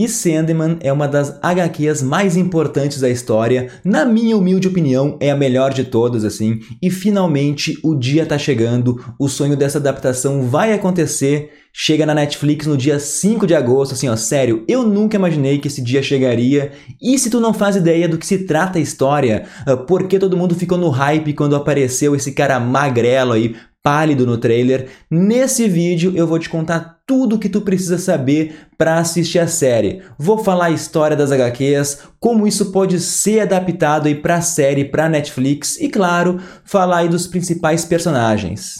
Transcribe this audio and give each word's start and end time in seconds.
E 0.00 0.08
Sandman 0.08 0.78
é 0.80 0.90
uma 0.90 1.06
das 1.06 1.38
HQs 1.42 2.00
mais 2.00 2.34
importantes 2.34 3.00
da 3.00 3.10
história, 3.10 3.68
na 3.84 4.02
minha 4.02 4.34
humilde 4.34 4.66
opinião, 4.66 5.18
é 5.20 5.30
a 5.30 5.36
melhor 5.36 5.74
de 5.74 5.84
todas, 5.84 6.24
assim. 6.24 6.60
E 6.80 6.88
finalmente 6.88 7.78
o 7.84 7.94
dia 7.94 8.24
tá 8.24 8.38
chegando, 8.38 8.98
o 9.18 9.28
sonho 9.28 9.54
dessa 9.54 9.76
adaptação 9.76 10.40
vai 10.40 10.72
acontecer. 10.72 11.50
Chega 11.70 12.06
na 12.06 12.14
Netflix 12.14 12.66
no 12.66 12.78
dia 12.78 12.98
5 12.98 13.46
de 13.46 13.54
agosto, 13.54 13.92
assim, 13.92 14.08
ó, 14.08 14.16
sério, 14.16 14.64
eu 14.66 14.84
nunca 14.84 15.18
imaginei 15.18 15.58
que 15.58 15.68
esse 15.68 15.82
dia 15.82 16.02
chegaria. 16.02 16.72
E 16.98 17.18
se 17.18 17.28
tu 17.28 17.38
não 17.38 17.52
faz 17.52 17.76
ideia 17.76 18.08
do 18.08 18.16
que 18.16 18.26
se 18.26 18.46
trata 18.46 18.78
a 18.78 18.82
história, 18.82 19.44
ah, 19.66 19.76
por 19.76 20.08
que 20.08 20.18
todo 20.18 20.34
mundo 20.34 20.54
ficou 20.54 20.78
no 20.78 20.88
hype 20.88 21.34
quando 21.34 21.54
apareceu 21.54 22.16
esse 22.16 22.32
cara 22.32 22.58
magrelo 22.58 23.32
aí, 23.32 23.54
pálido 23.82 24.26
no 24.26 24.38
trailer, 24.38 24.88
nesse 25.10 25.68
vídeo 25.68 26.12
eu 26.16 26.26
vou 26.26 26.38
te 26.38 26.48
contar 26.48 26.99
tudo 27.10 27.34
o 27.34 27.38
que 27.40 27.48
tu 27.48 27.62
precisa 27.62 27.98
saber 27.98 28.68
para 28.78 28.98
assistir 28.98 29.40
a 29.40 29.48
série. 29.48 30.00
Vou 30.16 30.38
falar 30.38 30.66
a 30.66 30.70
história 30.70 31.16
das 31.16 31.32
HQs, 31.32 32.02
como 32.20 32.46
isso 32.46 32.70
pode 32.70 33.00
ser 33.00 33.40
adaptado 33.40 34.06
aí 34.06 34.14
para 34.14 34.36
a 34.36 34.40
série, 34.40 34.84
para 34.84 35.08
Netflix 35.08 35.76
e 35.80 35.88
claro, 35.88 36.38
falar 36.62 36.98
aí 36.98 37.08
dos 37.08 37.26
principais 37.26 37.84
personagens. 37.84 38.76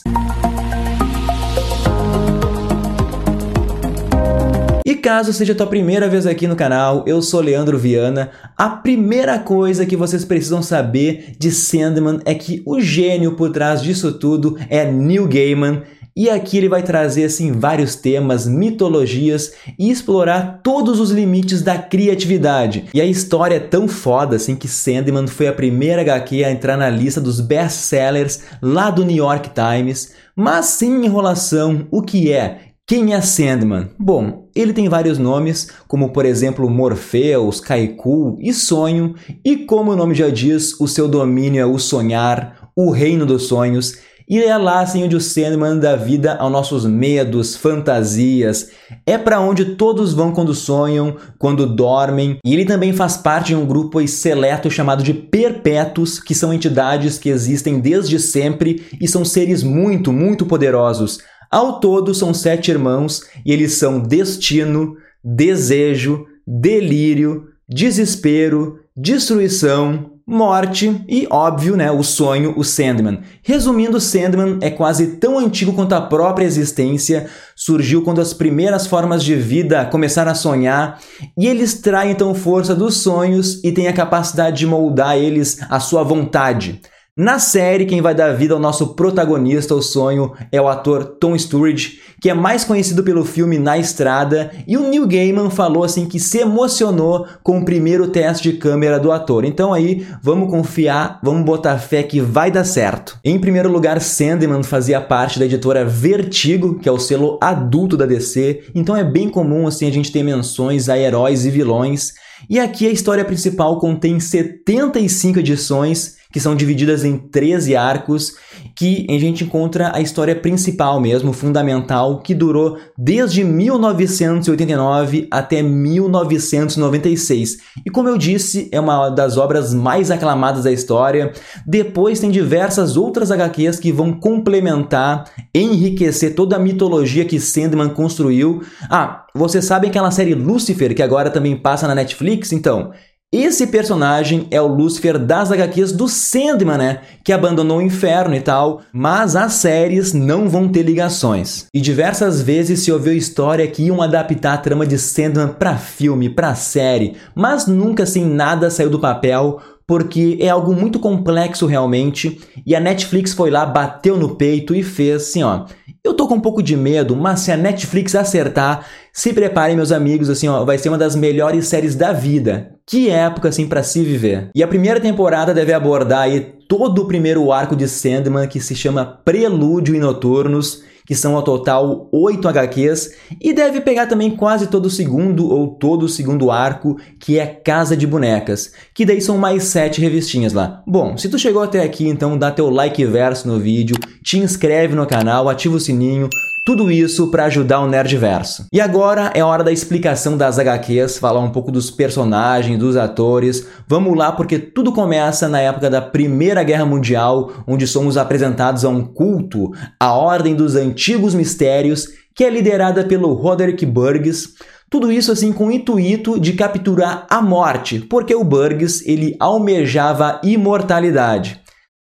E 4.86 4.94
caso 4.94 5.32
seja 5.32 5.52
a 5.52 5.56
tua 5.56 5.66
primeira 5.66 6.08
vez 6.08 6.24
aqui 6.24 6.46
no 6.46 6.54
canal, 6.54 7.02
eu 7.08 7.20
sou 7.20 7.40
Leandro 7.40 7.76
Viana. 7.76 8.30
A 8.56 8.68
primeira 8.68 9.40
coisa 9.40 9.84
que 9.84 9.96
vocês 9.96 10.24
precisam 10.24 10.62
saber 10.62 11.32
de 11.36 11.50
Sandman 11.50 12.20
é 12.24 12.32
que 12.32 12.62
o 12.64 12.80
gênio 12.80 13.34
por 13.34 13.50
trás 13.50 13.82
disso 13.82 14.12
tudo 14.12 14.56
é 14.68 14.88
Neil 14.88 15.26
Gaiman. 15.26 15.82
E 16.16 16.28
aqui 16.28 16.56
ele 16.56 16.68
vai 16.68 16.82
trazer 16.82 17.24
assim 17.24 17.52
vários 17.52 17.94
temas, 17.94 18.46
mitologias 18.46 19.52
e 19.78 19.90
explorar 19.90 20.60
todos 20.62 20.98
os 21.00 21.10
limites 21.10 21.62
da 21.62 21.78
criatividade. 21.78 22.86
E 22.92 23.00
a 23.00 23.06
história 23.06 23.56
é 23.56 23.60
tão 23.60 23.86
foda 23.86 24.36
assim 24.36 24.56
que 24.56 24.68
Sandman 24.68 25.26
foi 25.26 25.48
a 25.48 25.52
primeira 25.52 26.02
HQ 26.02 26.44
a 26.44 26.50
entrar 26.50 26.76
na 26.76 26.90
lista 26.90 27.20
dos 27.20 27.40
best-sellers 27.40 28.40
lá 28.60 28.90
do 28.90 29.04
New 29.04 29.16
York 29.16 29.50
Times. 29.50 30.12
Mas 30.34 30.66
sem 30.66 31.04
enrolação, 31.04 31.86
o 31.90 32.02
que 32.02 32.32
é? 32.32 32.70
Quem 32.90 33.14
é 33.14 33.20
Sandman? 33.20 33.90
Bom, 33.96 34.48
ele 34.52 34.72
tem 34.72 34.88
vários 34.88 35.16
nomes, 35.16 35.68
como 35.86 36.12
por 36.12 36.26
exemplo 36.26 36.68
Morpheus, 36.68 37.60
Kaiku 37.60 38.36
e 38.40 38.52
Sonho, 38.52 39.14
e 39.44 39.58
como 39.58 39.92
o 39.92 39.96
nome 39.96 40.12
já 40.12 40.28
diz, 40.28 40.72
o 40.80 40.88
seu 40.88 41.06
domínio 41.06 41.60
é 41.60 41.64
o 41.64 41.78
sonhar, 41.78 42.70
o 42.74 42.90
reino 42.90 43.24
dos 43.24 43.44
sonhos, 43.44 43.98
e 44.30 44.40
é 44.40 44.56
lá 44.56 44.80
assim 44.80 45.02
onde 45.02 45.16
o 45.16 45.20
Sandman 45.20 45.76
dá 45.80 45.96
vida 45.96 46.36
aos 46.36 46.52
nossos 46.52 46.86
medos, 46.86 47.56
fantasias. 47.56 48.70
É 49.04 49.18
para 49.18 49.40
onde 49.40 49.74
todos 49.74 50.14
vão 50.14 50.30
quando 50.30 50.54
sonham, 50.54 51.16
quando 51.36 51.66
dormem. 51.66 52.38
E 52.46 52.54
ele 52.54 52.64
também 52.64 52.92
faz 52.92 53.16
parte 53.16 53.48
de 53.48 53.56
um 53.56 53.66
grupo 53.66 54.06
seleto 54.06 54.70
chamado 54.70 55.02
de 55.02 55.12
Perpétuos, 55.12 56.20
que 56.20 56.32
são 56.32 56.54
entidades 56.54 57.18
que 57.18 57.28
existem 57.28 57.80
desde 57.80 58.20
sempre 58.20 58.86
e 59.00 59.08
são 59.08 59.24
seres 59.24 59.64
muito, 59.64 60.12
muito 60.12 60.46
poderosos. 60.46 61.18
Ao 61.50 61.80
todo, 61.80 62.14
são 62.14 62.32
sete 62.32 62.70
irmãos 62.70 63.24
e 63.44 63.52
eles 63.52 63.78
são 63.78 63.98
destino, 63.98 64.94
desejo, 65.24 66.24
delírio, 66.46 67.46
desespero, 67.68 68.78
destruição, 68.96 70.12
morte 70.30 71.04
e, 71.08 71.26
óbvio, 71.28 71.76
né, 71.76 71.90
o 71.90 72.02
sonho, 72.02 72.54
o 72.56 72.62
Sandman. 72.62 73.20
Resumindo, 73.42 74.00
Sandman 74.00 74.58
é 74.60 74.70
quase 74.70 75.16
tão 75.16 75.38
antigo 75.38 75.72
quanto 75.72 75.92
a 75.92 76.00
própria 76.00 76.44
existência, 76.44 77.26
surgiu 77.56 78.02
quando 78.02 78.20
as 78.20 78.32
primeiras 78.32 78.86
formas 78.86 79.24
de 79.24 79.34
vida 79.34 79.84
começaram 79.86 80.30
a 80.30 80.34
sonhar, 80.34 81.00
e 81.36 81.46
ele 81.48 81.64
extrai 81.64 82.12
então 82.12 82.34
força 82.34 82.74
dos 82.74 82.98
sonhos 82.98 83.62
e 83.64 83.72
tem 83.72 83.88
a 83.88 83.92
capacidade 83.92 84.58
de 84.58 84.66
moldar 84.66 85.16
eles 85.16 85.58
à 85.68 85.80
sua 85.80 86.04
vontade. 86.04 86.80
Na 87.16 87.40
série, 87.40 87.86
quem 87.86 88.00
vai 88.00 88.14
dar 88.14 88.32
vida 88.34 88.54
ao 88.54 88.60
nosso 88.60 88.94
protagonista, 88.94 89.74
o 89.74 89.82
sonho, 89.82 90.32
é 90.52 90.60
o 90.60 90.68
ator 90.68 91.04
Tom 91.04 91.36
Sturridge, 91.36 92.00
que 92.20 92.30
é 92.30 92.34
mais 92.34 92.62
conhecido 92.62 93.02
pelo 93.02 93.24
filme 93.24 93.58
Na 93.58 93.76
Estrada, 93.76 94.52
e 94.66 94.76
o 94.76 94.88
Neil 94.88 95.08
Gaiman 95.08 95.50
falou 95.50 95.82
assim 95.82 96.06
que 96.06 96.20
se 96.20 96.38
emocionou 96.38 97.26
com 97.42 97.58
o 97.58 97.64
primeiro 97.64 98.06
teste 98.06 98.52
de 98.52 98.58
câmera 98.58 99.00
do 99.00 99.10
ator. 99.10 99.44
Então 99.44 99.74
aí, 99.74 100.06
vamos 100.22 100.50
confiar, 100.50 101.18
vamos 101.20 101.44
botar 101.44 101.78
fé 101.78 102.04
que 102.04 102.20
vai 102.20 102.48
dar 102.48 102.64
certo. 102.64 103.18
Em 103.24 103.40
primeiro 103.40 103.70
lugar, 103.70 104.00
Sandman 104.00 104.62
fazia 104.62 105.00
parte 105.00 105.40
da 105.40 105.46
editora 105.46 105.84
Vertigo, 105.84 106.78
que 106.78 106.88
é 106.88 106.92
o 106.92 106.98
selo 106.98 107.38
adulto 107.42 107.96
da 107.96 108.06
DC, 108.06 108.70
então 108.72 108.96
é 108.96 109.02
bem 109.02 109.28
comum 109.28 109.66
assim 109.66 109.86
a 109.86 109.92
gente 109.92 110.12
ter 110.12 110.22
menções 110.22 110.88
a 110.88 110.96
heróis 110.96 111.44
e 111.44 111.50
vilões. 111.50 112.12
E 112.48 112.60
aqui 112.60 112.86
a 112.86 112.90
história 112.90 113.24
principal 113.24 113.80
contém 113.80 114.20
75 114.20 115.40
edições 115.40 116.19
que 116.32 116.40
são 116.40 116.54
divididas 116.54 117.04
em 117.04 117.18
13 117.18 117.74
arcos, 117.76 118.36
que 118.76 119.06
a 119.08 119.18
gente 119.18 119.44
encontra 119.44 119.94
a 119.94 120.00
história 120.00 120.34
principal 120.34 121.00
mesmo, 121.00 121.32
fundamental, 121.32 122.20
que 122.20 122.34
durou 122.34 122.78
desde 122.96 123.44
1989 123.44 125.28
até 125.30 125.62
1996. 125.62 127.58
E 127.84 127.90
como 127.90 128.08
eu 128.08 128.16
disse, 128.16 128.68
é 128.72 128.80
uma 128.80 129.10
das 129.10 129.36
obras 129.36 129.74
mais 129.74 130.10
aclamadas 130.10 130.64
da 130.64 130.72
história. 130.72 131.32
Depois 131.66 132.20
tem 132.20 132.30
diversas 132.30 132.96
outras 132.96 133.30
HQs 133.30 133.78
que 133.78 133.92
vão 133.92 134.12
complementar, 134.12 135.24
enriquecer 135.54 136.34
toda 136.34 136.56
a 136.56 136.58
mitologia 136.58 137.24
que 137.24 137.40
Sandman 137.40 137.90
construiu. 137.90 138.62
Ah, 138.88 139.26
vocês 139.34 139.64
sabem 139.64 139.90
aquela 139.90 140.10
série 140.10 140.34
Lucifer 140.34 140.94
que 140.94 141.02
agora 141.02 141.30
também 141.30 141.56
passa 141.56 141.86
na 141.86 141.94
Netflix? 141.94 142.52
Então, 142.52 142.92
esse 143.32 143.68
personagem 143.68 144.48
é 144.50 144.60
o 144.60 144.66
Lúcifer 144.66 145.16
das 145.16 145.52
HQs 145.52 145.92
do 145.92 146.08
Sandman, 146.08 146.76
né? 146.76 147.00
Que 147.22 147.32
abandonou 147.32 147.78
o 147.78 147.82
inferno 147.82 148.34
e 148.34 148.40
tal, 148.40 148.82
mas 148.92 149.36
as 149.36 149.52
séries 149.52 150.12
não 150.12 150.48
vão 150.48 150.68
ter 150.68 150.82
ligações. 150.82 151.66
E 151.72 151.80
diversas 151.80 152.42
vezes 152.42 152.80
se 152.80 152.90
ouviu 152.90 153.12
história 153.12 153.68
que 153.68 153.84
iam 153.84 154.02
adaptar 154.02 154.54
a 154.54 154.58
trama 154.58 154.84
de 154.84 154.98
Sandman 154.98 155.46
para 155.46 155.76
filme, 155.76 156.28
para 156.28 156.56
série, 156.56 157.14
mas 157.32 157.68
nunca 157.68 158.02
assim 158.02 158.24
nada 158.24 158.68
saiu 158.68 158.90
do 158.90 158.98
papel 158.98 159.60
porque 159.90 160.38
é 160.40 160.48
algo 160.48 160.72
muito 160.72 161.00
complexo 161.00 161.66
realmente, 161.66 162.40
e 162.64 162.76
a 162.76 162.80
Netflix 162.80 163.32
foi 163.32 163.50
lá, 163.50 163.66
bateu 163.66 164.16
no 164.16 164.36
peito 164.36 164.72
e 164.72 164.84
fez 164.84 165.16
assim, 165.22 165.42
ó. 165.42 165.64
Eu 166.04 166.14
tô 166.14 166.28
com 166.28 166.36
um 166.36 166.40
pouco 166.40 166.62
de 166.62 166.76
medo, 166.76 167.16
mas 167.16 167.40
se 167.40 167.50
a 167.50 167.56
Netflix 167.56 168.14
acertar, 168.14 168.86
se 169.12 169.32
preparem 169.32 169.74
meus 169.74 169.90
amigos, 169.90 170.30
assim, 170.30 170.46
ó, 170.46 170.64
vai 170.64 170.78
ser 170.78 170.90
uma 170.90 170.96
das 170.96 171.16
melhores 171.16 171.66
séries 171.66 171.96
da 171.96 172.12
vida. 172.12 172.76
Que 172.86 173.10
época 173.10 173.48
assim 173.48 173.66
para 173.66 173.82
se 173.82 174.04
viver. 174.04 174.50
E 174.54 174.62
a 174.62 174.68
primeira 174.68 175.00
temporada 175.00 175.52
deve 175.52 175.72
abordar 175.72 176.20
aí 176.20 176.40
todo 176.68 177.02
o 177.02 177.06
primeiro 177.08 177.50
arco 177.50 177.74
de 177.74 177.88
Sandman 177.88 178.46
que 178.46 178.60
se 178.60 178.76
chama 178.76 179.04
Prelúdio 179.04 179.96
e 179.96 179.98
Noturnos 179.98 180.84
que 181.10 181.16
são 181.16 181.34
ao 181.34 181.42
total 181.42 182.08
8 182.12 182.46
HQs, 182.46 183.16
e 183.40 183.52
deve 183.52 183.80
pegar 183.80 184.06
também 184.06 184.30
quase 184.30 184.68
todo 184.68 184.86
o 184.86 184.90
segundo 184.90 185.48
ou 185.50 185.66
todo 185.66 186.04
o 186.04 186.08
segundo 186.08 186.52
arco, 186.52 186.96
que 187.18 187.36
é 187.36 187.46
Casa 187.46 187.96
de 187.96 188.06
Bonecas, 188.06 188.72
que 188.94 189.04
daí 189.04 189.20
são 189.20 189.36
mais 189.36 189.64
7 189.64 190.00
revistinhas 190.00 190.52
lá. 190.52 190.84
Bom, 190.86 191.16
se 191.16 191.28
tu 191.28 191.36
chegou 191.36 191.64
até 191.64 191.82
aqui, 191.82 192.06
então 192.06 192.38
dá 192.38 192.52
teu 192.52 192.70
like 192.70 193.04
verso 193.06 193.48
no 193.48 193.58
vídeo, 193.58 193.96
te 194.22 194.38
inscreve 194.38 194.94
no 194.94 195.04
canal, 195.04 195.48
ativa 195.48 195.74
o 195.74 195.80
sininho, 195.80 196.28
tudo 196.70 196.88
isso 196.88 197.32
para 197.32 197.46
ajudar 197.46 197.80
o 197.80 197.88
Nerdverso. 197.88 198.66
E 198.72 198.80
agora 198.80 199.32
é 199.34 199.42
hora 199.42 199.64
da 199.64 199.72
explicação 199.72 200.36
das 200.36 200.56
HQs, 200.56 201.18
falar 201.18 201.40
um 201.40 201.50
pouco 201.50 201.72
dos 201.72 201.90
personagens, 201.90 202.78
dos 202.78 202.96
atores. 202.96 203.66
Vamos 203.88 204.16
lá, 204.16 204.30
porque 204.30 204.56
tudo 204.56 204.92
começa 204.92 205.48
na 205.48 205.60
época 205.60 205.90
da 205.90 206.00
Primeira 206.00 206.62
Guerra 206.62 206.86
Mundial, 206.86 207.50
onde 207.66 207.88
somos 207.88 208.16
apresentados 208.16 208.84
a 208.84 208.88
um 208.88 209.04
culto, 209.04 209.72
a 209.98 210.14
Ordem 210.14 210.54
dos 210.54 210.76
Antigos 210.76 211.34
Mistérios, 211.34 212.06
que 212.36 212.44
é 212.44 212.50
liderada 212.50 213.02
pelo 213.02 213.32
Roderick 213.32 213.84
Burgess. 213.84 214.50
Tudo 214.88 215.10
isso 215.10 215.32
assim 215.32 215.52
com 215.52 215.66
o 215.66 215.72
intuito 215.72 216.38
de 216.38 216.52
capturar 216.52 217.26
a 217.28 217.42
morte, 217.42 217.98
porque 217.98 218.32
o 218.32 218.44
Burgess 218.44 219.02
ele 219.08 219.34
almejava 219.40 220.38
a 220.40 220.40
imortalidade. 220.44 221.60